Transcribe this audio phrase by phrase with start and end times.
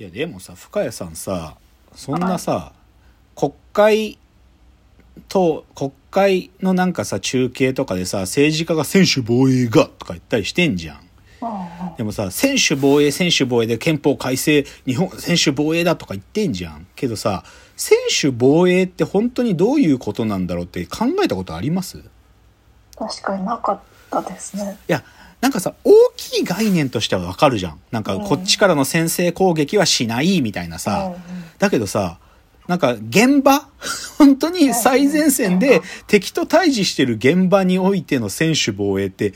[0.00, 1.56] いやでもさ深谷さんさ
[1.94, 2.72] そんなさ
[3.36, 4.18] 国会
[5.28, 11.00] と国会のなんかさ中継とかでさ政治家が専守防衛がとか言ったりしてんじゃん。
[11.98, 16.86] でもさ、専守防衛、専守防衛で憲法改正、日本、専守防衛だとか言ってんじゃん。
[16.94, 17.44] けどさ、
[17.76, 22.02] 専守防衛って本当にどういうことなんだろうって考えたことあります？
[22.96, 23.80] 確かになかっ
[24.10, 24.78] たですね。
[24.88, 25.02] いや、
[25.40, 27.80] なんかさ、大きい概念としてはわかるじゃん。
[27.90, 31.14] なんかこっちからの先制攻撃はしないみたいなさ。
[31.58, 32.18] だけどさ、
[32.68, 33.66] なんか現場？
[34.18, 39.32] 本当に最前線で敵と対峙してる現場においての専守防衛って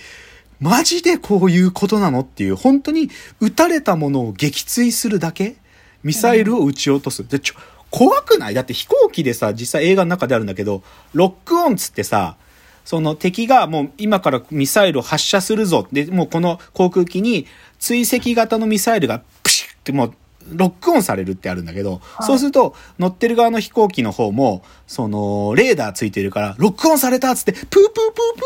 [0.60, 5.56] マジでこういうことなのっていう、本当に撃たれたものを撃墜するだけ？
[6.02, 7.26] ミサイルを撃ち落とす。
[7.26, 7.54] で、ちょ、
[7.90, 8.54] 怖くない？
[8.54, 10.82] だって飛行機でさ、実際映画の中であるんだけど、
[11.14, 12.36] ロックオンつってさ、
[12.84, 15.86] その敵がもう今からミサイルを発射するぞ。
[15.92, 17.46] で、もうこの航空機に
[17.78, 20.14] 追跡型のミサイルがプシュってもう
[20.50, 28.00] ロックオンされるってあるんだけど、はい、そうすると、乗ってる側の飛行機の方も、その、レーダーついてるから、ロックオンされたっつって、プープープープ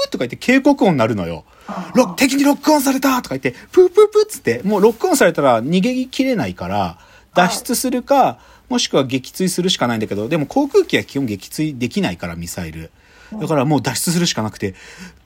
[0.08, 1.44] ーとか言って警告音になるのよ。
[1.94, 6.98] ロ敵にロックオンされたとか言って、プープープーっつって、もうロックオンされたら逃げきれないから、
[7.34, 8.38] 脱出するか、は
[8.70, 12.90] い、もしくは撃墜するしかないんだけど、でも航空機は基本撃墜できないから、ミサイル。
[13.32, 14.74] だからもう脱出するしかなくて、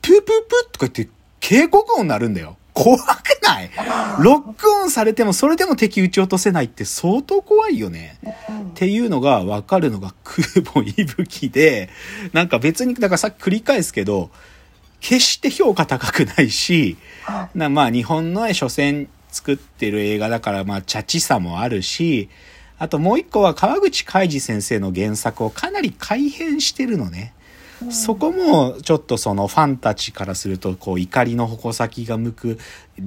[0.01, 1.09] プープープーとか言って
[1.41, 2.57] 警告音になるんだよ。
[2.75, 3.05] 怖く
[3.43, 3.71] ない？
[4.21, 8.19] ロックオンされてもそれでも敵撃ち落とせないって相当怖いよね。
[8.25, 11.91] っていうのが分かるのが空母息吹で、
[12.33, 14.31] なんか別に、だからさっき繰り返すけど、
[15.01, 16.97] 決して評価高くないし、
[17.55, 22.31] なまあ日本の初戦作ってる映画だからまあチャチさもあるし、
[22.79, 27.35] あともう一個は川口海二先生の原作をかなり改変してるのね。
[27.91, 32.59] そこもちょっとそのファンたちからするとこう怒りの矛先が向く、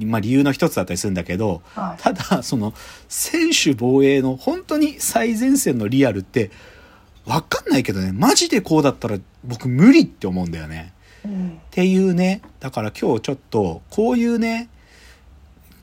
[0.05, 2.73] まあ、理由の一つだったりするんだけど、はい、ただその
[3.07, 6.51] 選手防衛の本当に最前線のリアルって
[7.25, 10.93] 分かんないけどねマジでこうだったら僕無理って思うんだよね。
[11.23, 14.69] うん、っていうねだから今日ちょっとこういうね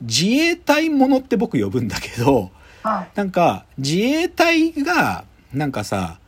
[0.01, 2.51] 自衛隊ものって僕呼ぶんだけど、
[2.83, 6.19] はい、なんか自衛隊がなんかさ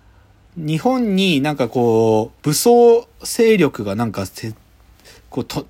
[0.57, 4.25] 日本になんかこう、武装勢力がなんか
[5.29, 5.65] こうと、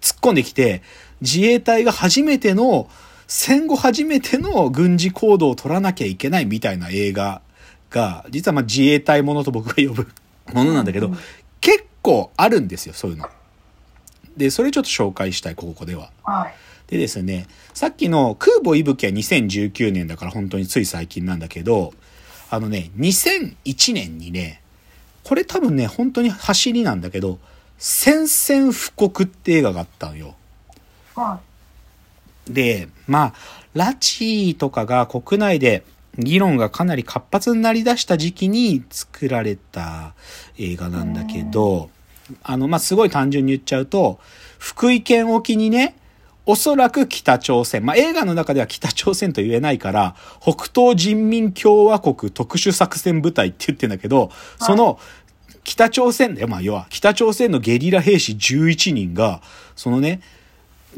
[0.00, 0.82] 突っ込んできて、
[1.20, 2.88] 自衛隊が初めての、
[3.26, 7.40] 戦後初めての軍事行動を取らなきゃいけないみたいな映画
[7.90, 10.08] が、実はまあ自衛隊ものと僕が呼ぶ
[10.52, 11.10] ものなんだけど、
[11.60, 13.28] 結構あるんですよ、そういうの。
[14.36, 16.10] で、それちょっと紹介したい、ここでは。
[16.24, 16.54] はい、
[16.90, 21.94] でですね、さっきの空母息吹は2019年だから本当につい最近なんだけど、
[22.54, 24.62] あのね、2001年にね、
[25.24, 27.40] これ多分ね、本当に走りなんだけど、
[27.78, 30.36] 宣戦布告って映画があったのよ。
[31.16, 31.40] は
[32.48, 33.34] い、で、まあ、
[33.74, 35.84] 拉致とかが国内で
[36.16, 40.14] 議論がかなり活発になりだした時期に作られた
[40.56, 41.90] 映画なんだけど、
[42.44, 44.20] あの、まあ、すごい単純に言っちゃうと、
[44.58, 45.96] 福井県沖にね、
[46.46, 47.84] おそらく北朝鮮。
[47.84, 54.98] まあ、映画の中では北朝鮮と言えないから、北東人民共和国特殊作戦部隊って言ってんだけど、その、
[55.62, 59.40] 北朝鮮で、まあ、要は、北朝鮮のゲリラ兵士11人が、
[59.74, 60.20] そのね、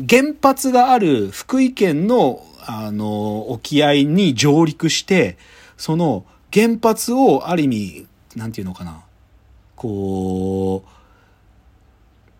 [0.09, 5.39] 原発がある福井県の、あの、沖合に上陸して、
[5.77, 9.05] その原発をある意味、なんていうのかな、
[9.77, 10.85] こ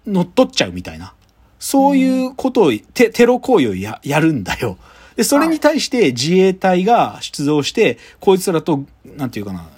[0.07, 1.15] う、乗っ取っちゃうみたいな。
[1.59, 4.79] そういうことを、テテロ行為をややるんだよ。
[5.17, 8.85] で、それに対して自衛隊が出動して、こいつらと、
[9.17, 9.69] なんていうかな、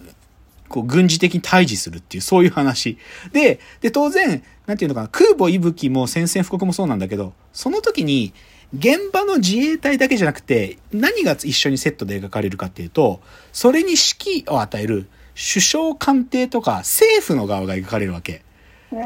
[0.68, 2.98] こう、軍事的に対峙するっていう、そういう話。
[3.32, 8.32] で、で、当然、なんていうのかな、空母息吹も宣戦布告もそうなんだけど、その時に、
[8.76, 13.20] 現場の自衛隊だけじゃなくて、何が一緒にセットで描かれるかっていうと、
[13.52, 18.42] それに指揮を与える首相官邸とか政府の側が描かれるわけ。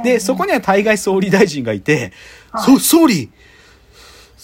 [0.05, 2.13] で、そこには対外総理大臣がいて、
[2.65, 3.31] そ、総理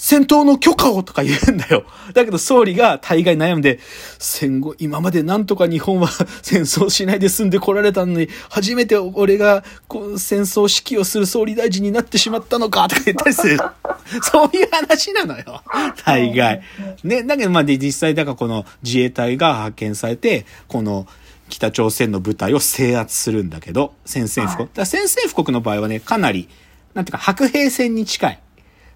[0.00, 1.84] 戦闘の許可をとか言うんだよ。
[2.14, 3.80] だけど総理が大概悩んで、
[4.20, 6.08] 戦後、今までなんとか日本は
[6.40, 13.58] 戦争しないで済んで来られたのに、初めて俺がこう戦争指揮をする総理大臣になってしまったのかとか言ったりする。
[14.22, 15.62] そういう話なのよ。
[16.04, 16.62] 大概。
[17.02, 21.08] ね、だけどまあ実際だからこの自衛隊が派遣されて、この
[21.48, 24.70] 北朝鮮の部隊を制圧するんだけど、宣戦布告。
[24.74, 26.48] だ宣戦布告の場合はね、かなり、
[26.94, 28.40] なんていうか、白兵戦に近い。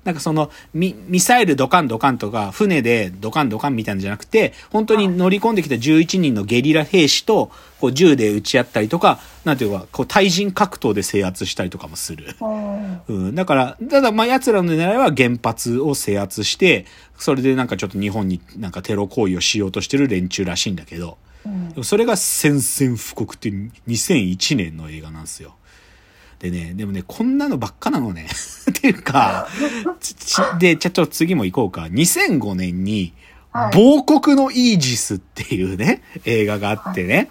[0.04, 12.34] なんかその、ミ、ミサイルドカンドカンとか、船でドカンドカンみたいなんじゃなくて、本当に乗り込んできた11人のゲリラ兵士と、こう銃で撃ち合ったりとか、なんていうか、こう対人格闘で制圧したりとかもする。
[12.40, 13.00] うん。
[13.06, 13.34] うん。
[13.36, 25.56] だから、ただまあ奴らの狙いは原発を制圧して、それでなんかちょっと日本になんかテロ行為をしようとしてる連中らしいんだけど、うんでもそれが宣戦布告っていう2001年の映画なんですよ。
[26.38, 28.26] でね、でもね、こんなのばっかなのね。
[28.70, 29.48] っていうか、
[30.58, 31.82] で、ちょっと次も行こうか。
[31.82, 33.12] 2005年に、はい
[33.74, 37.28] 亡国のイージスっていうね、映画があってね。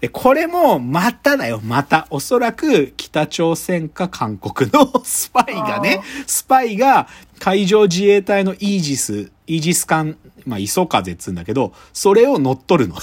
[0.00, 2.08] で、これも、まただよ、また。
[2.10, 7.06] おそらく、北朝鮮か韓国の スパイがね、スパイが
[7.38, 12.96] 海上自衛隊のイージス、イージス艦、まあ、磯風っつうんだけど、それを乗っ取るの。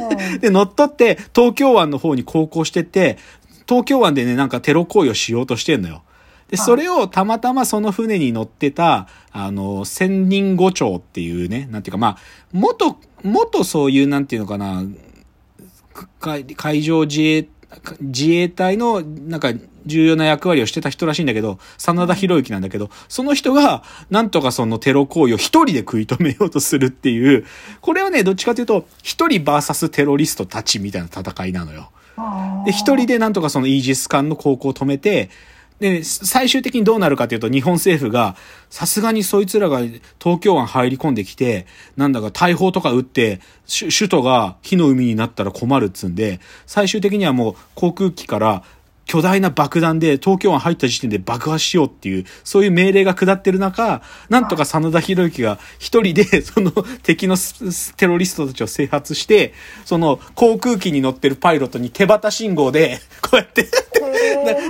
[0.00, 3.18] うんで、乗っ取って、東京湾の方に航行してって、
[3.68, 6.02] 東京湾でね、なんかテロ行為をしようとしてんのよ。
[6.48, 12.16] で、それをたまたまその船に乗ってた、あの、千人五丁っていうね、なんていうか、まあ、
[12.52, 14.84] 元、元そういう、なんていうのかな、
[16.20, 17.48] 海海上自衛、
[18.00, 19.52] 自衛隊の、なんか、
[19.84, 27.44] 重要な役割をしてた人らしいんだけど、真田広之なんだけど、その人が、なんとかそのテロ行為を一人で食い止めようとするっていう、
[27.80, 31.90] これはね、どっちかというと、一人バーサステロリストたちみたいな戦いなのよ。
[32.64, 35.30] で、一人でなんとかそのイージス艦の航行を止めて、
[35.82, 38.36] で、最終的にどうなるかというと、日本政府が、
[38.70, 39.80] さすがにそいつらが
[40.20, 48.62] 東京湾入り込んできて、なんだか大砲とか撃って、首都が火の海になったら困るっつんで、最終的にはもう航空機から
[49.06, 56.70] 巨大な爆弾で東京湾入った時点で爆破しようっていう、そういう命令が下ってる中、なんとか真田広之が一人で その
[57.02, 57.36] 敵の
[57.96, 59.52] テロリストたちを制圧して、
[59.84, 63.68] その航空機に乗ってるパイロットに手旗信号で、こうやって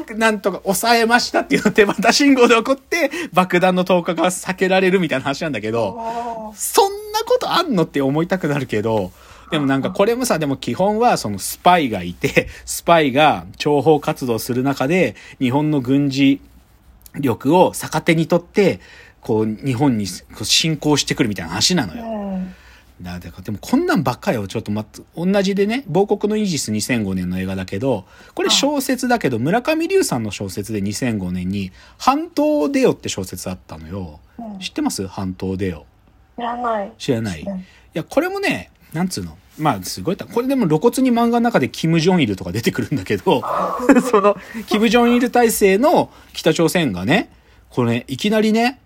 [0.08, 9.12] ななんとか抑えましたっていう手旗信号で起こって、爆弾の投下が避けられるみたいな話なんだけど、あそんなことあんのって思いたくなるけど、
[9.50, 16.40] でもなんかこれもさ、でも基本はそのスパイがいて、 スパイが諜報活動する中で、日本の軍事
[17.20, 18.80] 力を逆手にとって、
[19.20, 22.02] こう日本に侵攻してくるみたいな話なのーよ。
[23.00, 24.46] うんだからでもこんなんばっかよ。
[24.46, 28.04] ちょっと待って、同じでね、亡国のイージス2005年の映画だけど、
[28.34, 34.20] これ小説だけど、村上龍さんの小説で2005年に、半島デオって小説あったのよ。
[34.38, 35.06] うん知ってます？
[35.06, 35.86] 半島デオ。
[36.38, 36.92] いらない。
[36.98, 37.40] 知らない？
[37.40, 39.36] いうんや、これもね、なんつうの？
[39.58, 40.24] まあ、すごいた。
[40.24, 43.42] これでも露骨に漫画の中でキム・ジョンイルとか出てくるんだけど、
[44.10, 44.36] その、
[44.66, 47.30] キム・ジョンイル体制の北朝鮮がね、
[47.68, 48.78] これ、いきなりね、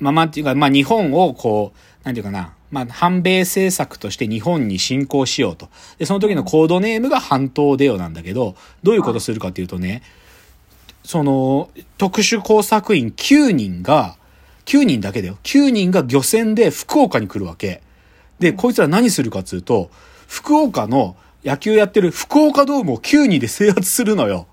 [0.00, 5.68] まあまあっていうか、まあ日本をこう、なんていうかな、まあ反米政策として日本に侵攻しようと。
[5.98, 10.02] で、その時のコードネームが半島デオなんだけど、どういうことするかっていうとね、
[11.04, 14.16] その、特殊工作員9人が、
[14.66, 15.38] 9人だけだよ。
[15.42, 17.80] 9人が漁船で福岡に来るわけ。
[18.38, 19.90] で、こいつら何するかっつうと、
[20.26, 24.46] 福岡の野球やってる福岡ドームを9人で制圧するのよ。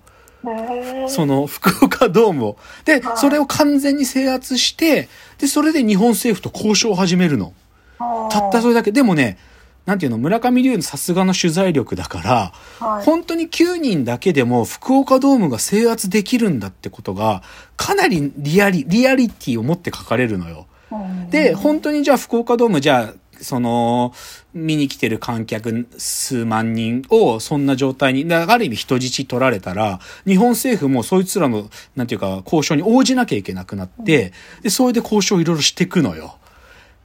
[1.08, 2.58] その福岡ドームを。
[2.84, 5.08] では、いそれを完全に制圧して、
[5.38, 7.52] で、それで日本政府と交渉を始めるの。
[7.98, 8.92] たったそれだけ。
[8.92, 9.38] でもね、
[9.86, 17.42] なんていうの、村上龍のさすがの取材力だから、はい本当に9人だけでも福岡ドームが制圧できるんだってことが、
[17.76, 20.66] かなりリアリ、リアリティを持って書かれるのよ。
[20.90, 24.12] うんで、本当にじゃあ福岡ドーム、じゃあ、その、
[24.54, 34.32] 見に来てる観客数万人をそんな状態に、ある意味人質取られたら、日本政府もそいつらの、なんていうか、交渉に応じなきゃいけなくなって、
[34.62, 36.38] で、それで交渉をいろいろしていくのよ。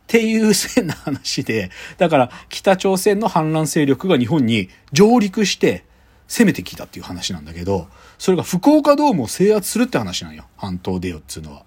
[0.04, 5.86] っていう変な話で、だから北朝鮮の反乱勢力が日本に上陸して
[6.28, 7.88] 攻めてきたっていう話なんだけど、
[8.18, 10.46] それが福岡ドームを制圧するって話なんよ。
[10.58, 11.60] 半島でよっつうのは。
[11.62, 11.64] っ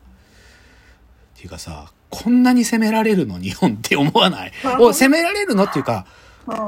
[1.36, 4.52] ていうかさ、こんなに攻められるの日本って思わない？
[4.78, 6.24] お攻められるのっていうか、うん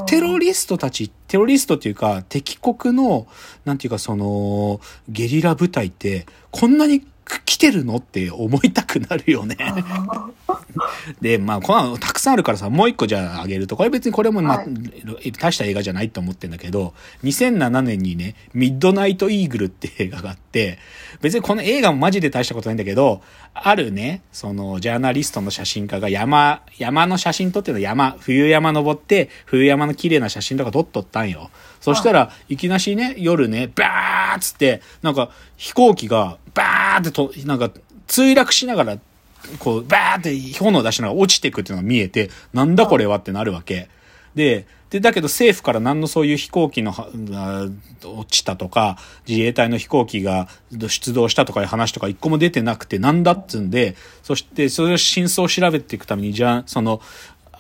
[0.07, 3.27] テロリストたち、テロリストっていうか、敵国の、
[3.67, 7.07] なんていうかその、ゲリラ部隊って、こんなに
[7.45, 7.97] 来てるの？
[7.97, 9.57] って思いたくなるよね。
[11.21, 20.79] で、まあ、このたくさんあるからさ、もう一個じゃああげると、これ別にこれもまあ、はい大した映画じゃないと思ってんだけど、2007年にね、ミッドナイトイーグルって映画があって、
[21.21, 23.23] 別にこの映画もマジで大したことないんだけど、
[23.55, 31.51] あるね、その、ジャーナリストの写真家が山、山の写真撮ってるの山、冬山登って、冬山の綺麗な写真とか撮っとったんよ。
[31.81, 36.67] そしたら、いきなしね、夜ね、バーっつって、なんか、飛行機が、バー
[37.01, 37.71] ってと、なんか、
[38.09, 38.99] 墜落しながら、
[39.59, 43.89] こう、バーって炎出しながら落ちていくっていうのが見えて、なんだこれはってなるわけ。
[44.35, 47.67] で、で、だけど政府から何のそういう飛行機のはが
[48.05, 57.01] 落ちたとか、自衛隊の飛行機が出動したとかいう話とか一個も出てなくてなんだっつんで、そしてそれを真相を調べていくために、じゃあ、その、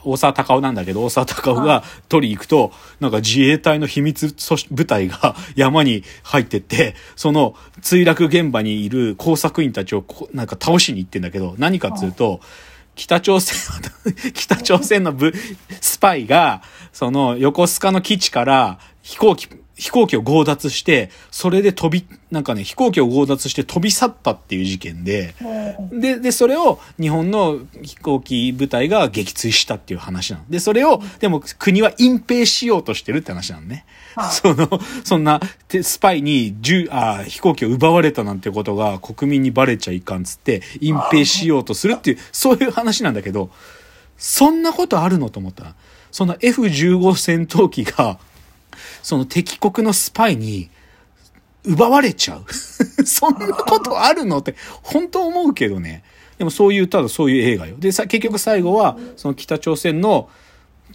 [0.04, 4.34] 大沢隆夫なんだけど、大沢隆夫が取り行くと、なんか自衛隊の秘密
[4.70, 12.40] 部隊が 山に入ってって、その墜落現場にいる工作員たちをこなんか倒しに行ってんだけど、何かっつうと、
[12.94, 13.56] 北朝鮮、
[14.32, 15.32] 北朝鮮の部、
[15.80, 16.62] スパイが、
[16.92, 25.34] その横須賀の基地から飛行機、飛行機を強奪して、それで飛び、なんかね、飛行機を強奪して飛び去ったっていう事件で、
[25.90, 30.44] うんで、で、それを日本の飛行機部隊が撃墜したっていう話なの。
[30.48, 33.84] で、それを、でも国は隠蔽しようとしてるって話なのね。
[34.14, 43.50] はいその、そんな、てスパイに銃、あ、飛行機を奪われたなんてことが国民にバレちゃいかんっつって、隠蔽しようとするっていう、そういう話なんだけど、
[44.16, 45.74] そんなことあるのと思ったら、
[46.10, 48.18] その F15 戦闘機が、
[49.06, 50.68] その敵国のスパイに
[51.62, 52.44] 奪われちゃう。
[53.06, 56.02] そんなことあるのって、本当思うけどね。
[56.38, 57.76] でもそういう、ただそういう映画よ。
[57.78, 60.28] で、さ、結局最後は、その北朝鮮の、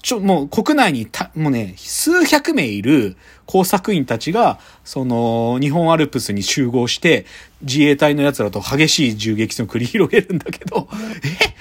[0.02, 3.16] ちょ、もう国内にた、もうね、数百名いる
[3.46, 7.26] 工作員たちが、その、日本アルプスに集合して、
[7.62, 10.90] 自衛隊の奴らと激しい銃撃戦を繰り広げるんだけど、
[11.24, 11.56] え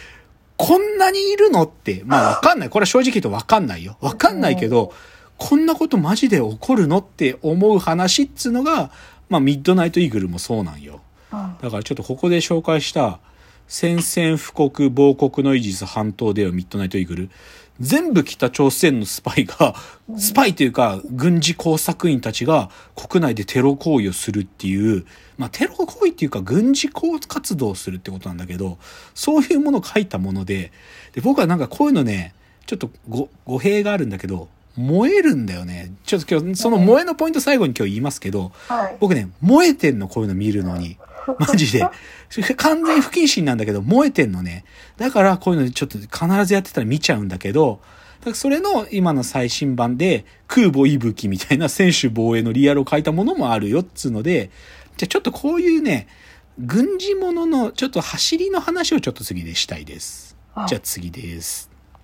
[0.56, 2.70] こんなにいるのって、まあわかんない。
[2.70, 3.96] これは正直言うとわかんないよ。
[4.00, 4.92] わかんないけど、
[5.40, 8.90] こんなことマジで起こるのって思う話っつうのが、
[9.30, 11.00] まあミッドナイトイーグルもそうなんよ。
[11.32, 13.20] うんだからちょっとここで紹介した、
[13.66, 17.30] 宣戦布告、亡国のイージス半島ではミッドナイトイーグル。
[17.80, 19.74] 全部北朝鮮のスパイが、
[20.18, 25.06] スパイというか軍事工作員たちが国内でテロ行為をするっていう、
[25.38, 28.76] まあテロ行為っていうか軍事活動をするってことなんだけど、
[29.14, 30.70] そういうものを書いたもので、
[31.14, 32.34] で僕はなんかこういうのね、
[32.66, 35.92] ちょっとご語弊があるんだけど、燃えるんだよね。
[36.04, 38.96] ちょっと今日、その燃えのポイント最後に今日言いますけど、はい。
[39.00, 40.96] 僕ね、燃えてんの、こういうの見るのに。
[41.38, 41.86] マジで。
[42.56, 44.64] 完全に不謹慎なんだけど、燃えてんのね。
[44.96, 47.80] だから、こういうのちょっと必ずやってたら見ちゃうんだけど、
[48.20, 54.50] だからそれの今の最新版で、空母息吹みたいな選手防衛のリアルを書いたものもあるよっつうので、
[54.96, 56.06] じゃあちょっとこういうね、
[56.58, 60.36] 軍事もののちょっと走りの話をちょっと次でしたいです。
[60.54, 61.69] はいじゃあ次です。